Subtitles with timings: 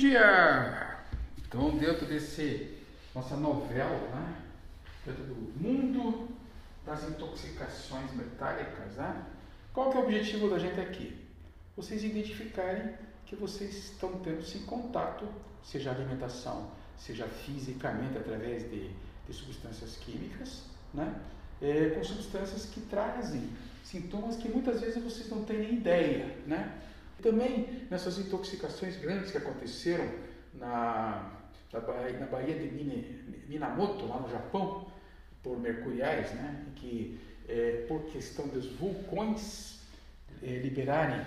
[0.00, 0.96] dia!
[1.36, 2.78] Então, dentro desse
[3.14, 4.36] nossa novela, né?
[5.04, 6.28] dentro do mundo
[6.86, 9.26] das intoxicações metálicas, né?
[9.74, 11.20] qual que é o objetivo da gente aqui?
[11.76, 12.94] Vocês identificarem
[13.26, 15.28] que vocês estão tendo esse contato,
[15.62, 21.14] seja alimentação, seja fisicamente através de, de substâncias químicas, né?
[21.62, 23.50] É, com substâncias que trazem
[23.84, 26.80] sintomas que muitas vezes vocês não têm nem ideia, né?
[27.22, 30.08] Também nessas intoxicações grandes que aconteceram
[30.54, 31.32] na,
[31.72, 32.68] na, Bahia, de
[33.48, 34.90] Minamoto, lá no Japão,
[35.42, 36.66] por mercuriais, né?
[36.76, 39.80] que é, por questão dos vulcões
[40.42, 41.24] é, liberarem,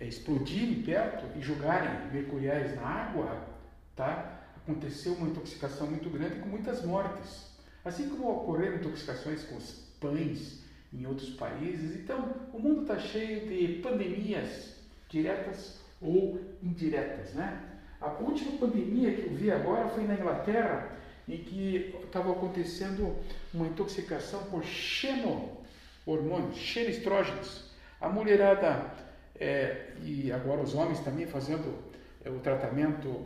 [0.00, 3.46] é, explodirem perto e jogarem mercuriais na água,
[3.94, 4.40] tá?
[4.56, 7.52] aconteceu uma intoxicação muito grande com muitas mortes.
[7.84, 11.96] Assim como ocorreram intoxicações com os pães em outros países.
[11.96, 14.74] Então, o mundo está cheio de pandemias
[15.14, 17.60] diretas ou indiretas, né?
[18.00, 20.90] A última pandemia que eu vi agora foi na Inglaterra,
[21.28, 23.16] em que estava acontecendo
[23.52, 27.70] uma intoxicação por xeno-hormônios, xenoestrógenos.
[28.00, 28.90] A mulherada,
[29.36, 31.78] é, e agora os homens também fazendo
[32.22, 33.24] é, o tratamento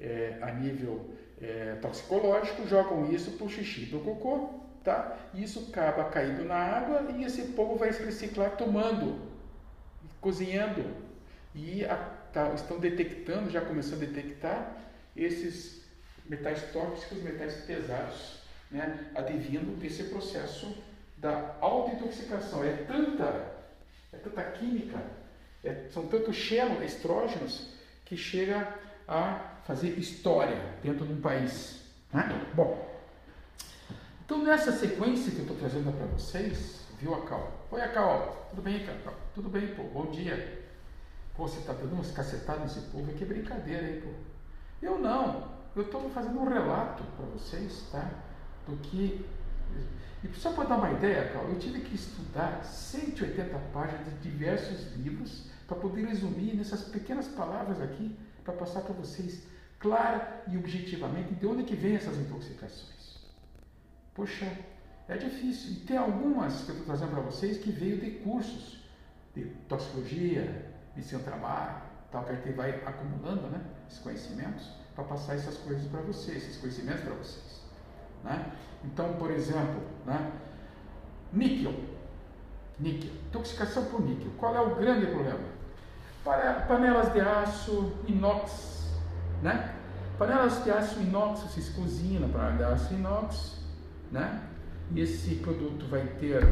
[0.00, 4.48] é, a nível é, toxicológico, jogam isso para o xixi do cocô,
[4.82, 5.16] tá?
[5.34, 9.20] Isso acaba caindo na água e esse povo vai se reciclar tomando,
[10.20, 11.09] cozinhando
[11.54, 11.96] e a,
[12.32, 14.76] tá, estão detectando, já começou a detectar
[15.16, 15.82] esses
[16.26, 20.76] metais tóxicos, metais pesados, né, advindo desse processo
[21.18, 22.64] da autointoxicação.
[22.64, 23.52] É tanta,
[24.12, 25.02] é tanta química,
[25.64, 26.36] é, são tantos
[26.82, 28.66] estrógenos que chega
[29.06, 31.82] a fazer história dentro de um país.
[32.12, 32.28] Né?
[32.54, 32.88] Bom,
[34.24, 37.66] então nessa sequência que eu estou trazendo para vocês, viu a Cal?
[37.72, 39.14] Oi, a Cal, tudo bem, Cal?
[39.34, 40.59] Tudo bem, pô, bom dia.
[41.36, 44.10] Pô, você está dando umas cacetadas nesse povo, que brincadeira, hein, pô?
[44.82, 45.48] Eu não.
[45.74, 48.10] Eu estou fazendo um relato para vocês, tá?
[48.66, 49.24] Do que.
[50.22, 54.94] E só para dar uma ideia, Carl, eu tive que estudar 180 páginas de diversos
[54.96, 59.44] livros para poder resumir nessas pequenas palavras aqui, para passar para vocês
[59.78, 63.24] clara e objetivamente de onde que vem essas intoxicações.
[64.14, 64.52] Poxa,
[65.08, 65.72] é difícil.
[65.72, 68.78] E tem algumas que eu estou trazendo para vocês que veio de cursos
[69.34, 75.56] de toxicologia, ensino trabalho, tal, que gente vai acumulando né, esses conhecimentos para passar essas
[75.58, 77.62] coisas para vocês, esses conhecimentos para vocês.
[78.24, 78.52] Né?
[78.84, 80.32] Então, por exemplo, né,
[81.32, 81.74] níquel.
[82.78, 83.12] Níquel.
[83.28, 84.30] Intoxicação por níquel.
[84.38, 85.60] Qual é o grande problema?
[86.24, 88.90] Para panelas de aço inox,
[89.42, 89.74] né?
[90.18, 93.56] Panelas de aço inox, vocês cozinham na panela de aço inox,
[94.10, 94.42] né?
[94.92, 96.44] E esse produto vai ter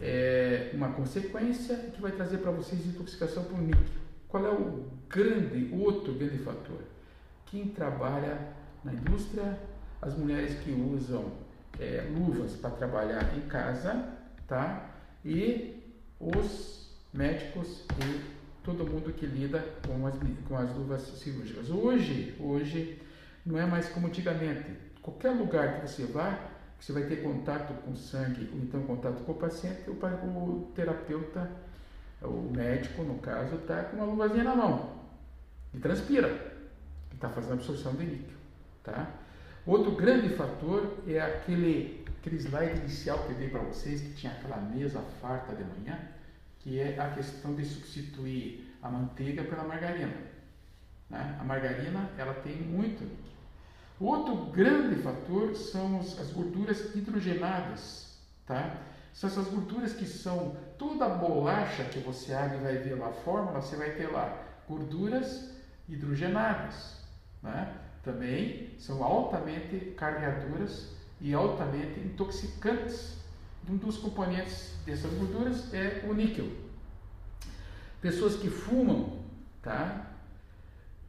[0.00, 4.00] é, uma consequência que vai trazer para vocês intoxicação por níquel.
[4.28, 6.78] Qual é o grande, outro grande fator?
[7.46, 8.38] Quem trabalha
[8.84, 9.58] na indústria,
[10.00, 11.32] as mulheres que usam
[11.78, 14.08] é, luvas para trabalhar em casa,
[14.46, 14.90] tá?
[15.24, 15.82] E
[16.18, 18.20] os médicos e
[18.62, 20.14] todo mundo que lida com as,
[20.46, 21.70] com as luvas cirúrgicas.
[21.70, 23.00] Hoje, hoje
[23.44, 24.64] não é mais como antigamente.
[25.02, 26.38] Qualquer lugar que você vá,
[26.80, 31.50] você vai ter contato com sangue, ou então contato com o paciente, o, o terapeuta,
[32.22, 35.00] o médico, no caso, está com uma luvazinha na mão
[35.74, 36.28] e transpira,
[37.10, 38.32] e está fazendo absorção de líquido.
[38.82, 39.10] Tá?
[39.66, 44.32] Outro grande fator é aquele, aquele slide inicial que eu dei para vocês, que tinha
[44.32, 45.98] aquela mesa farta de manhã,
[46.60, 50.16] que é a questão de substituir a manteiga pela margarina.
[51.10, 51.36] Né?
[51.38, 53.39] A margarina ela tem muito líquido.
[54.00, 58.16] Outro grande fator são as gorduras hidrogenadas,
[58.46, 58.78] tá?
[59.12, 63.08] São essas gorduras que são toda a bolacha que você abre e vai ver lá
[63.08, 65.50] a fórmula, você vai ter lá gorduras
[65.86, 66.96] hidrogenadas,
[67.42, 67.76] né?
[68.02, 70.88] Também são altamente carreadoras
[71.20, 73.18] e altamente intoxicantes.
[73.68, 76.48] Um dos componentes dessas gorduras é o níquel.
[78.00, 79.18] Pessoas que fumam,
[79.60, 80.09] tá?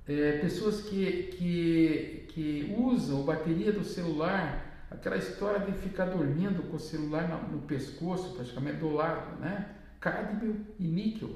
[0.07, 6.63] É, pessoas que, que, que usam a bateria do celular, aquela história de ficar dormindo
[6.69, 9.75] com o celular no, no pescoço, praticamente do lado, né?
[9.99, 11.29] Cádmio e níquel.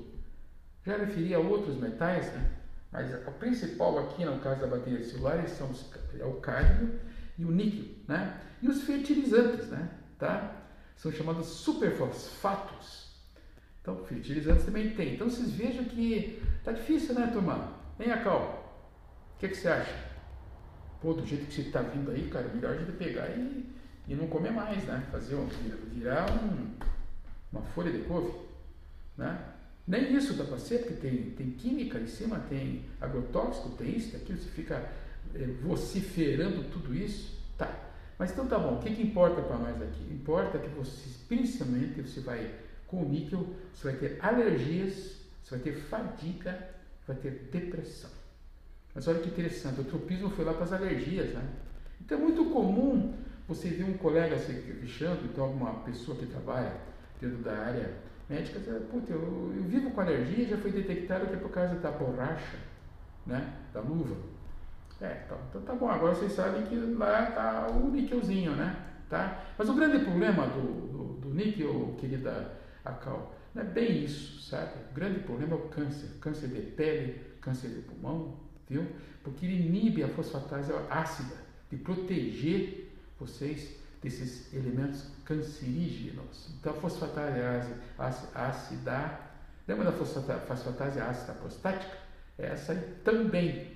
[0.85, 2.51] Já referi a outros metais, né?
[2.91, 7.00] Mas o principal aqui, no caso da bateria de celular, são os, é o cádmio
[7.38, 8.41] e o níquel, né?
[8.62, 9.89] E os fertilizantes, né?
[10.17, 10.63] Tá?
[10.95, 13.06] São chamados superfosfatos.
[13.81, 15.13] Então, fertilizantes também tem.
[15.13, 17.85] Então, vocês vejam que tá difícil, né, turma?
[17.97, 19.95] Vem cá, o que, que você acha?
[21.01, 23.74] Pô, do jeito que você está vindo aí, cara, melhor a gente pegar e,
[24.07, 25.07] e não comer mais, né?
[25.12, 25.47] Fazer um,
[25.94, 26.74] virar um,
[27.53, 28.33] uma folha de couve,
[29.18, 29.39] né?
[29.88, 34.15] Nem isso dá para ser, porque tem, tem química em cima, tem agrotóxico, tem isso,
[34.18, 34.91] aquilo, você fica
[35.33, 37.33] é, vociferando tudo isso.
[37.57, 37.74] Tá,
[38.19, 40.03] mas então tá bom, o que, que importa para nós aqui?
[40.12, 42.51] Importa que você, principalmente, você vai,
[42.88, 46.75] com o níquel, você vai ter alergias, você vai ter fadiga,
[47.07, 48.10] vai ter depressão.
[48.94, 51.44] Mas olha que interessante, o tropismo foi lá para as alergias, né?
[52.02, 53.13] Então é muito comum
[53.48, 56.74] você ver um colega se queixando, então alguma pessoa que trabalha
[57.19, 57.94] dentro da área
[58.30, 61.75] médica, dizer, puta, eu, eu, vivo com alergia, já foi detectado que é por causa
[61.75, 62.57] da borracha,
[63.25, 63.54] né?
[63.74, 64.16] Da luva.
[65.01, 68.75] É, então, então tá bom, agora vocês sabem que lá tá o níquelzinho, né?
[69.10, 69.44] Tá?
[69.58, 72.51] Mas o grande problema do, do, do níquel, querida
[72.84, 74.74] Acal, não é bem isso, sabe?
[74.92, 78.38] O grande problema é o câncer, câncer de pele, câncer de pulmão,
[78.69, 78.86] viu?
[79.24, 81.36] Porque ele inibe a fosfatase ácida,
[81.72, 86.50] de proteger vocês desses elementos cancerígenos.
[86.60, 87.74] Então, a fosfatase
[88.36, 89.19] ácida,
[89.68, 91.98] lembra da fosfatase ácida prostática?
[92.38, 93.72] Essa aí também,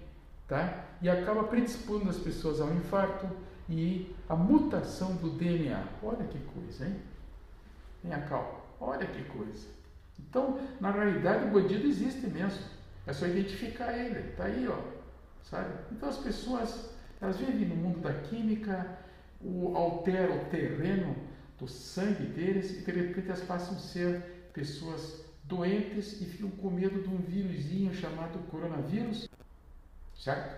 [0.45, 0.85] tá?
[1.01, 3.27] E acaba predispondo as pessoas ao infarto
[3.69, 5.81] e a mutação do DNA.
[6.03, 6.99] Olha que coisa, hein?
[8.03, 9.67] Venha calma, olha que coisa.
[10.19, 12.63] Então, na realidade, o bandido existe mesmo.
[13.07, 14.77] É só identificar ele, tá aí, ó.
[15.43, 15.73] Sabe?
[15.91, 18.99] Então as pessoas, elas vivem no mundo da química,
[19.41, 21.15] o, altera o terreno
[21.57, 26.69] do sangue deles e de repente elas passam a ser pessoas doentes e ficam com
[26.69, 29.27] medo de um vírusinho chamado coronavírus,
[30.15, 30.55] certo?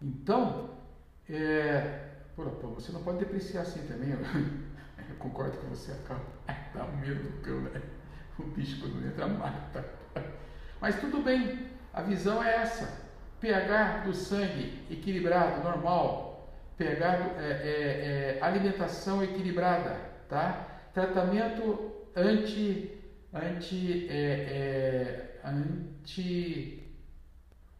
[0.00, 0.70] Então,
[1.28, 4.10] é, pô, você não pode depreciar assim também,
[4.98, 6.20] eu, concordo com você, acaba,
[6.74, 7.82] dá um medo do cão, né?
[8.38, 9.84] O bicho quando entra mata.
[10.80, 13.04] Mas tudo bem, a visão é essa,
[13.40, 19.96] pH do sangue equilibrado, normal, pegado é, é, é, alimentação equilibrada,
[20.28, 20.88] tá?
[20.92, 22.90] Tratamento anti,
[23.32, 26.82] anti, é, é, anti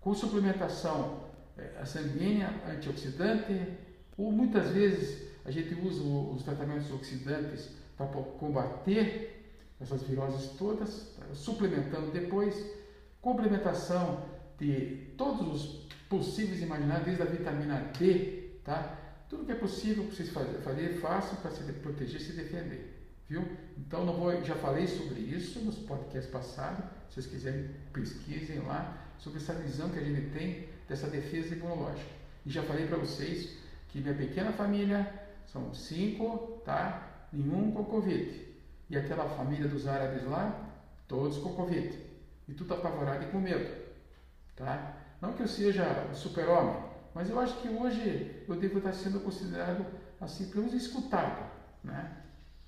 [0.00, 1.24] com suplementação
[1.56, 3.78] é, sanguínea, antioxidante,
[4.16, 9.44] ou muitas vezes a gente usa os tratamentos oxidantes para combater
[9.80, 11.26] essas viroses todas, tá?
[11.34, 12.64] suplementando depois,
[13.20, 14.24] complementação
[14.58, 18.98] de todos os possíveis imaginários, desde a vitamina D tá?
[19.28, 23.46] Tudo que é possível para vocês fazer, façam para se proteger e se defender, viu?
[23.76, 28.96] Então, não vou, já falei sobre isso nos podcasts passados, se vocês quiserem, pesquisem lá
[29.18, 32.10] sobre essa visão que a gente tem dessa defesa imunológica.
[32.44, 33.56] E já falei para vocês
[33.88, 35.12] que minha pequena família
[35.46, 37.28] são cinco, tá?
[37.32, 38.44] Nenhum com Covid.
[38.88, 40.70] E aquela família dos árabes lá,
[41.08, 41.98] todos com Covid.
[42.48, 43.74] E tudo apavorado e com medo,
[44.54, 44.96] tá?
[45.20, 46.76] Não que eu seja super-homem,
[47.14, 49.86] mas eu acho que hoje eu devo estar sendo considerado,
[50.20, 51.50] assim, pelo menos escutado,
[51.82, 52.12] né?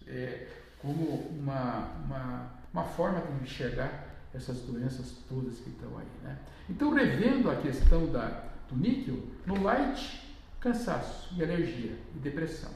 [0.06, 0.46] É,
[0.80, 6.38] como uma, uma, uma forma de enxergar essas doenças todas que estão aí, né?
[6.68, 10.25] Então, revendo a questão da, do níquel, no light,
[10.66, 12.72] cansaço e alergia e depressão.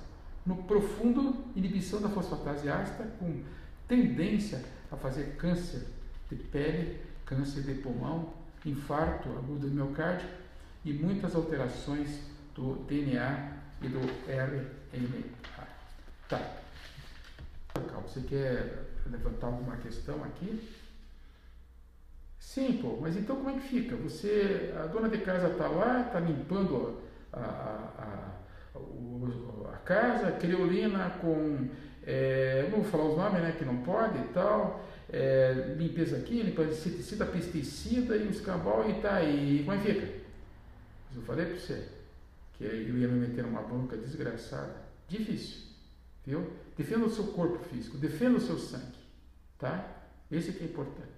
[0.46, 3.42] No profundo, inibição da fosfatase ácida com
[3.88, 5.84] tendência a fazer câncer
[6.31, 8.32] de pele, câncer de pulmão,
[8.64, 10.28] infarto agudo do miocárdio
[10.84, 12.20] e muitas alterações
[12.54, 13.98] do DNA e do
[14.28, 15.25] RNA.
[16.28, 16.60] Tá.
[18.06, 20.69] Você quer levantar alguma questão aqui?
[22.38, 23.96] Sim, pô, mas então como é que fica?
[23.96, 28.80] Você, a dona de casa está lá, está limpando a, a,
[29.72, 31.68] a, casa, criolina com,
[32.04, 36.40] é, não vou falar os nomes, né, que não pode e tal, é, limpeza de
[36.40, 40.20] inseticida, pesticida e os cabal e tá aí, como é que fica?
[41.14, 41.88] Eu falei para você
[42.54, 44.76] que eu ia me meter numa bronca desgraçada.
[45.08, 45.62] Difícil,
[46.25, 46.52] viu?
[46.76, 48.99] Defenda o seu corpo físico, defenda o seu sangue,
[49.58, 49.96] tá?
[50.30, 51.08] Esse que é importante,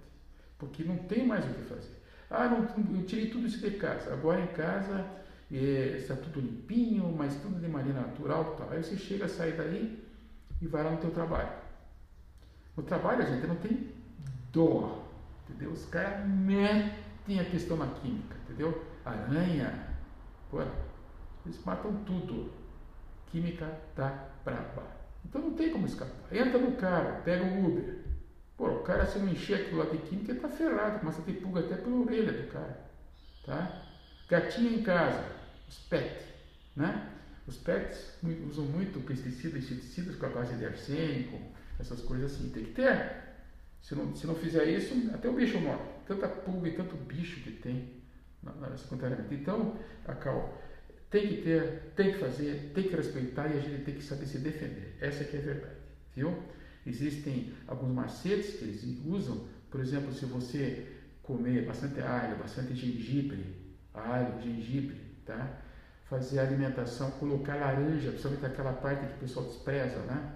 [0.57, 2.01] porque não tem mais o que fazer.
[2.29, 4.11] Ah, não, eu tirei tudo isso de casa.
[4.11, 5.05] Agora em casa
[5.51, 8.69] é, está tudo limpinho, mas tudo de maneira natural, tal.
[8.71, 10.03] Aí você chega, sai daí
[10.61, 11.49] e vai lá no teu trabalho.
[12.75, 13.91] No trabalho gente não tem
[14.51, 15.03] dó,
[15.47, 15.71] entendeu?
[15.71, 18.83] Os caras metem a questão na química, entendeu?
[19.05, 19.87] aranha,
[20.49, 20.61] pô,
[21.45, 22.51] eles matam tudo.
[23.27, 24.83] Química tá braba.
[25.25, 26.13] Então não tem como escapar.
[26.31, 27.99] Entra no carro, pega o Uber.
[28.55, 31.25] Pô, o cara se não encher aquilo lá de química, ele tá ferrado, começa a
[31.25, 32.85] ter pulga até pela orelha do cara.
[33.45, 33.81] Tá?
[34.29, 35.23] Gatinho em casa,
[35.67, 36.25] os pets,
[36.75, 37.09] né?
[37.45, 38.13] Os pets
[38.49, 41.39] usam muito pesticidas inseticidas com a base de arsênico,
[41.79, 42.49] essas coisas assim.
[42.49, 43.23] Tem que ter.
[43.81, 45.83] Se não, se não fizer isso, até o bicho morre.
[46.07, 48.01] Tanta pulga e tanto bicho que tem
[48.77, 49.35] secundariamente.
[49.35, 50.61] Então, a Cal
[51.09, 54.25] tem que ter, tem que fazer, tem que respeitar e a gente tem que saber
[54.25, 54.97] se defender.
[55.01, 55.75] Essa que é a verdade,
[56.15, 56.43] viu?
[56.85, 60.85] Existem alguns macetes que eles usam Por exemplo, se você
[61.23, 63.43] comer bastante alho, bastante gengibre,
[63.93, 65.59] alho, gengibre, tá?
[66.09, 70.33] Fazer a alimentação, colocar laranja, principalmente aquela parte que o pessoal despreza, né?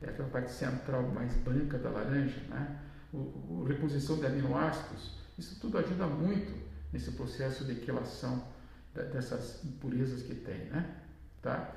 [0.00, 2.80] É aquela parte central mais branca da laranja, né?
[3.12, 6.52] O, o reposição de aminoácidos, isso tudo ajuda muito
[6.92, 8.42] nesse processo de quilação
[8.94, 10.96] dessas impurezas que tem, né?
[11.40, 11.72] Tá?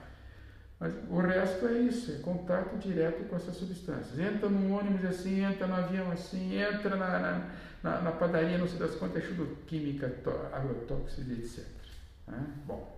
[0.79, 4.19] Mas o resto é isso, é contato direto com essas substâncias.
[4.19, 7.49] Entra no ônibus assim, entra no avião assim, entra na, na,
[7.81, 10.13] na, na padaria, não sei das quantas, é tudo química,
[10.51, 11.63] agrotóxica, etc.
[12.27, 12.45] Né?
[12.65, 12.93] Bom,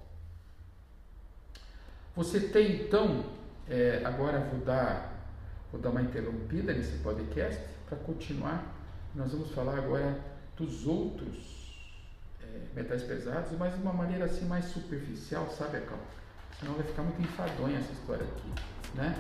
[2.16, 3.26] você tem então,
[3.70, 5.30] é, agora vou dar,
[5.72, 8.76] vou dar uma interrompida nesse podcast para continuar.
[9.14, 10.20] Nós vamos falar agora
[10.58, 11.78] dos outros
[12.42, 16.00] é, metais pesados, mas de uma maneira assim mais superficial, sabe, Cal?
[16.60, 18.54] Senão vai ficar muito enfadonha essa história aqui,
[18.96, 19.16] né?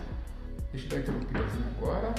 [0.71, 1.39] Deixa eu dar interrompida
[1.77, 2.15] agora.